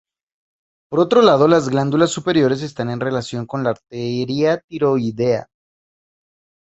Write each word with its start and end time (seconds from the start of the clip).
Por 0.89 0.99
otro 0.99 1.21
lado 1.21 1.47
las 1.47 1.69
glándulas 1.69 2.09
superiores 2.09 2.63
están 2.63 2.89
en 2.89 2.99
relación 3.01 3.45
con 3.45 3.63
la 3.63 3.69
arteria 3.75 4.57
tiroidea 4.67 5.41
superior. 5.41 5.47